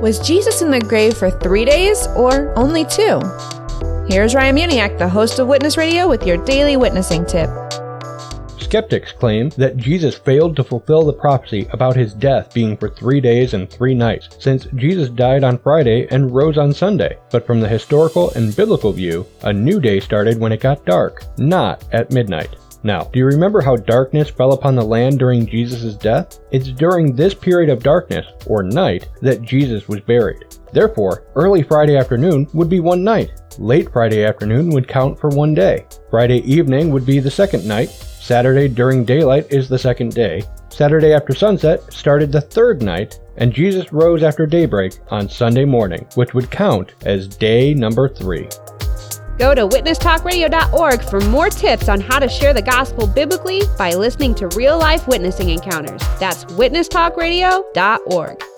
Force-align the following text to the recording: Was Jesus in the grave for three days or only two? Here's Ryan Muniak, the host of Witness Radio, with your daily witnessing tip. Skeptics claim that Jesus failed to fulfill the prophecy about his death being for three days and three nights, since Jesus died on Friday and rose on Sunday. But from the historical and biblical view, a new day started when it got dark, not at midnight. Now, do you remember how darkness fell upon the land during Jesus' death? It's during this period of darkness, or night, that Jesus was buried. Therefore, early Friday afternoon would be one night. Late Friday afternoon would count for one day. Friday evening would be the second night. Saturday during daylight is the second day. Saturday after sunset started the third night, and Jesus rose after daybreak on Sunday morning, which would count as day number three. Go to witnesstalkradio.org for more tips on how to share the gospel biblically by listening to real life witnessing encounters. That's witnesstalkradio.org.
Was 0.00 0.18
Jesus 0.18 0.62
in 0.62 0.70
the 0.70 0.80
grave 0.80 1.14
for 1.14 1.30
three 1.30 1.66
days 1.66 2.06
or 2.16 2.58
only 2.58 2.86
two? 2.86 3.20
Here's 4.08 4.34
Ryan 4.34 4.56
Muniak, 4.56 4.96
the 4.96 5.06
host 5.06 5.38
of 5.38 5.46
Witness 5.46 5.76
Radio, 5.76 6.08
with 6.08 6.26
your 6.26 6.42
daily 6.46 6.78
witnessing 6.78 7.26
tip. 7.26 7.50
Skeptics 8.56 9.12
claim 9.12 9.50
that 9.58 9.76
Jesus 9.76 10.16
failed 10.16 10.56
to 10.56 10.64
fulfill 10.64 11.04
the 11.04 11.12
prophecy 11.12 11.68
about 11.72 11.96
his 11.96 12.14
death 12.14 12.54
being 12.54 12.78
for 12.78 12.88
three 12.88 13.20
days 13.20 13.52
and 13.52 13.68
three 13.68 13.94
nights, 13.94 14.30
since 14.38 14.68
Jesus 14.74 15.10
died 15.10 15.44
on 15.44 15.58
Friday 15.58 16.06
and 16.10 16.34
rose 16.34 16.56
on 16.56 16.72
Sunday. 16.72 17.18
But 17.30 17.46
from 17.46 17.60
the 17.60 17.68
historical 17.68 18.30
and 18.30 18.56
biblical 18.56 18.92
view, 18.92 19.26
a 19.42 19.52
new 19.52 19.80
day 19.80 20.00
started 20.00 20.40
when 20.40 20.52
it 20.52 20.60
got 20.60 20.86
dark, 20.86 21.24
not 21.36 21.84
at 21.92 22.10
midnight. 22.10 22.56
Now, 22.82 23.04
do 23.04 23.18
you 23.18 23.26
remember 23.26 23.60
how 23.60 23.76
darkness 23.76 24.30
fell 24.30 24.52
upon 24.52 24.74
the 24.74 24.82
land 24.82 25.18
during 25.18 25.46
Jesus' 25.46 25.96
death? 25.96 26.40
It's 26.50 26.68
during 26.68 27.14
this 27.14 27.34
period 27.34 27.68
of 27.68 27.82
darkness, 27.82 28.26
or 28.46 28.62
night, 28.62 29.08
that 29.20 29.42
Jesus 29.42 29.86
was 29.86 30.00
buried. 30.00 30.56
Therefore, 30.72 31.24
early 31.34 31.62
Friday 31.62 31.96
afternoon 31.96 32.46
would 32.54 32.70
be 32.70 32.80
one 32.80 33.04
night. 33.04 33.32
Late 33.58 33.92
Friday 33.92 34.24
afternoon 34.24 34.70
would 34.70 34.88
count 34.88 35.18
for 35.18 35.28
one 35.28 35.52
day. 35.52 35.84
Friday 36.10 36.38
evening 36.50 36.90
would 36.90 37.04
be 37.04 37.18
the 37.18 37.30
second 37.30 37.66
night. 37.66 37.90
Saturday 37.90 38.68
during 38.68 39.04
daylight 39.04 39.46
is 39.50 39.68
the 39.68 39.78
second 39.78 40.14
day. 40.14 40.42
Saturday 40.70 41.12
after 41.12 41.34
sunset 41.34 41.92
started 41.92 42.30
the 42.30 42.40
third 42.40 42.80
night, 42.80 43.20
and 43.36 43.52
Jesus 43.52 43.92
rose 43.92 44.22
after 44.22 44.46
daybreak 44.46 44.94
on 45.10 45.28
Sunday 45.28 45.64
morning, 45.64 46.06
which 46.14 46.32
would 46.32 46.50
count 46.50 46.94
as 47.04 47.26
day 47.26 47.74
number 47.74 48.08
three. 48.08 48.48
Go 49.40 49.54
to 49.54 49.66
witnesstalkradio.org 49.66 51.00
for 51.00 51.20
more 51.22 51.48
tips 51.48 51.88
on 51.88 51.98
how 51.98 52.18
to 52.18 52.28
share 52.28 52.52
the 52.52 52.60
gospel 52.60 53.06
biblically 53.06 53.62
by 53.78 53.94
listening 53.94 54.34
to 54.34 54.48
real 54.48 54.78
life 54.78 55.08
witnessing 55.08 55.48
encounters. 55.48 56.02
That's 56.18 56.44
witnesstalkradio.org. 56.44 58.49